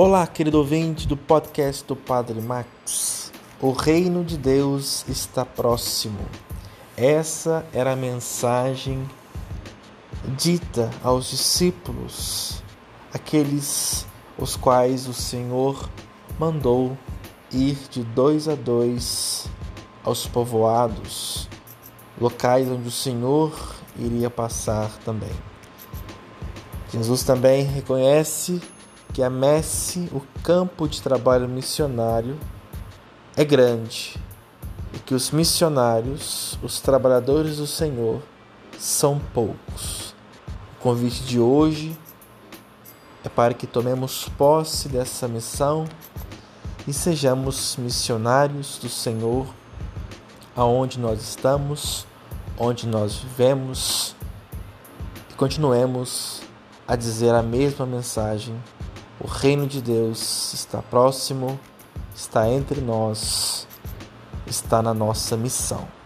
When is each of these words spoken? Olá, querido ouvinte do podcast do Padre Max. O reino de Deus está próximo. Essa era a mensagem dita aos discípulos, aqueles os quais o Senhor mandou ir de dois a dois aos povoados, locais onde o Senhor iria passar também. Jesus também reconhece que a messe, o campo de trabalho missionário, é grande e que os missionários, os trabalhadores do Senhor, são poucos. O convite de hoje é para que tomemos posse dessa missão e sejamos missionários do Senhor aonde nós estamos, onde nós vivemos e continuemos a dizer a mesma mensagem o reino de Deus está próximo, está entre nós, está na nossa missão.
Olá, 0.00 0.28
querido 0.28 0.58
ouvinte 0.58 1.08
do 1.08 1.16
podcast 1.16 1.84
do 1.84 1.96
Padre 1.96 2.40
Max. 2.40 3.32
O 3.60 3.72
reino 3.72 4.22
de 4.22 4.38
Deus 4.38 5.04
está 5.08 5.44
próximo. 5.44 6.20
Essa 6.96 7.66
era 7.72 7.94
a 7.94 7.96
mensagem 7.96 9.04
dita 10.36 10.88
aos 11.02 11.28
discípulos, 11.28 12.62
aqueles 13.12 14.06
os 14.38 14.54
quais 14.54 15.08
o 15.08 15.12
Senhor 15.12 15.90
mandou 16.38 16.96
ir 17.50 17.76
de 17.90 18.04
dois 18.04 18.46
a 18.46 18.54
dois 18.54 19.48
aos 20.04 20.28
povoados, 20.28 21.48
locais 22.20 22.68
onde 22.68 22.86
o 22.86 22.92
Senhor 22.92 23.52
iria 23.98 24.30
passar 24.30 24.96
também. 25.04 25.34
Jesus 26.92 27.24
também 27.24 27.64
reconhece 27.64 28.62
que 29.18 29.22
a 29.24 29.28
messe, 29.28 30.08
o 30.12 30.22
campo 30.44 30.86
de 30.86 31.02
trabalho 31.02 31.48
missionário, 31.48 32.38
é 33.36 33.44
grande 33.44 34.16
e 34.94 34.98
que 35.00 35.12
os 35.12 35.32
missionários, 35.32 36.56
os 36.62 36.80
trabalhadores 36.80 37.56
do 37.56 37.66
Senhor, 37.66 38.22
são 38.78 39.20
poucos. 39.34 40.14
O 40.76 40.82
convite 40.82 41.24
de 41.24 41.40
hoje 41.40 41.98
é 43.24 43.28
para 43.28 43.54
que 43.54 43.66
tomemos 43.66 44.28
posse 44.38 44.88
dessa 44.88 45.26
missão 45.26 45.84
e 46.86 46.92
sejamos 46.92 47.74
missionários 47.76 48.78
do 48.78 48.88
Senhor 48.88 49.48
aonde 50.54 51.00
nós 51.00 51.20
estamos, 51.20 52.06
onde 52.56 52.86
nós 52.86 53.16
vivemos 53.16 54.14
e 55.28 55.34
continuemos 55.34 56.40
a 56.86 56.94
dizer 56.94 57.34
a 57.34 57.42
mesma 57.42 57.84
mensagem 57.84 58.54
o 59.20 59.26
reino 59.26 59.66
de 59.66 59.82
Deus 59.82 60.52
está 60.54 60.80
próximo, 60.80 61.58
está 62.14 62.48
entre 62.48 62.80
nós, 62.80 63.66
está 64.46 64.80
na 64.80 64.94
nossa 64.94 65.36
missão. 65.36 65.97